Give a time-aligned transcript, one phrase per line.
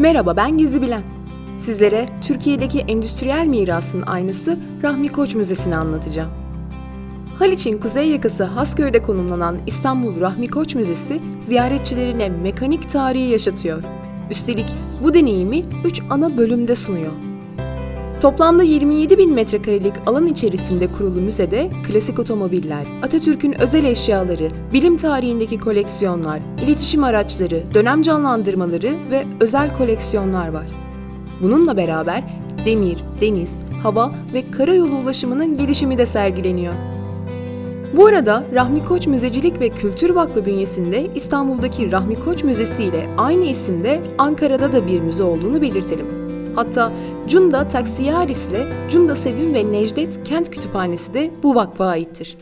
[0.00, 1.02] Merhaba ben Gizli Bilen.
[1.58, 6.30] Sizlere Türkiye'deki endüstriyel mirasın aynısı Rahmi Koç Müzesi'ni anlatacağım.
[7.38, 13.82] Haliç'in kuzey yakası Hasköy'de konumlanan İstanbul Rahmi Koç Müzesi ziyaretçilerine mekanik tarihi yaşatıyor.
[14.30, 14.66] Üstelik
[15.02, 17.29] bu deneyimi 3 ana bölümde sunuyor.
[18.20, 25.60] Toplamda 27 bin metrekarelik alan içerisinde kurulu müzede klasik otomobiller, Atatürk'ün özel eşyaları, bilim tarihindeki
[25.60, 30.66] koleksiyonlar, iletişim araçları, dönem canlandırmaları ve özel koleksiyonlar var.
[31.42, 32.24] Bununla beraber
[32.64, 36.74] demir, deniz, hava ve karayolu ulaşımının gelişimi de sergileniyor.
[37.96, 43.44] Bu arada Rahmi Koç Müzecilik ve Kültür Vakfı bünyesinde İstanbul'daki Rahmi Koç Müzesi ile aynı
[43.44, 46.20] isimde Ankara'da da bir müze olduğunu belirtelim.
[46.54, 46.92] Hatta
[47.28, 52.36] Cunda Taksiyaris ile Cunda Sevim ve Necdet Kent Kütüphanesi de bu vakfa aittir.